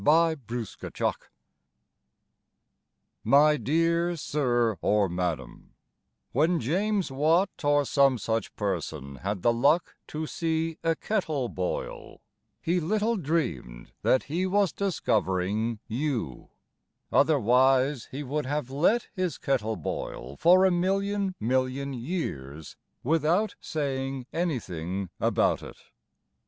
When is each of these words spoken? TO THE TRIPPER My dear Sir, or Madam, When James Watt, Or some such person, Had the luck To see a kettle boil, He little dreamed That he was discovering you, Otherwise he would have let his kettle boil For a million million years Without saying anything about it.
TO 0.03 0.37
THE 0.47 0.65
TRIPPER 0.91 1.13
My 3.23 3.55
dear 3.55 4.15
Sir, 4.15 4.77
or 4.81 5.07
Madam, 5.07 5.75
When 6.31 6.59
James 6.59 7.11
Watt, 7.11 7.63
Or 7.63 7.85
some 7.85 8.17
such 8.17 8.55
person, 8.55 9.17
Had 9.17 9.43
the 9.43 9.53
luck 9.53 9.95
To 10.07 10.25
see 10.25 10.79
a 10.83 10.95
kettle 10.95 11.49
boil, 11.49 12.19
He 12.63 12.79
little 12.79 13.15
dreamed 13.15 13.91
That 14.01 14.23
he 14.23 14.47
was 14.47 14.73
discovering 14.73 15.77
you, 15.87 16.49
Otherwise 17.11 18.07
he 18.09 18.23
would 18.23 18.47
have 18.47 18.71
let 18.71 19.07
his 19.13 19.37
kettle 19.37 19.75
boil 19.75 20.35
For 20.39 20.65
a 20.65 20.71
million 20.71 21.35
million 21.39 21.93
years 21.93 22.75
Without 23.03 23.53
saying 23.61 24.25
anything 24.33 25.11
about 25.19 25.61
it. 25.61 25.77